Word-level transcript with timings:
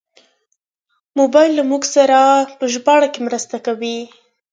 موبایل 1.19 1.51
له 1.59 1.63
موږ 1.69 1.83
سره 1.95 2.19
په 2.57 2.65
ژباړه 2.73 3.07
کې 3.13 3.19
مرسته 3.27 3.55
کوي. 3.65 3.97